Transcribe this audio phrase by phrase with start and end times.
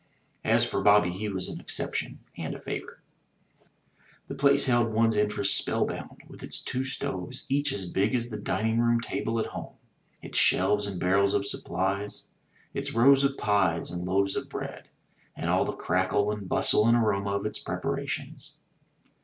[0.43, 2.97] As for Bobby, he was an exception, and a favorite.
[4.29, 8.31] The place held one's interest spell bound, with its two stoves, each as big as
[8.31, 9.75] the dining room table at home,
[10.23, 12.25] its shelves and barrels of supplies,
[12.73, 14.89] its rows of pies and loaves of bread,
[15.35, 18.57] and all the crackle and bustle and aroma of its preparations.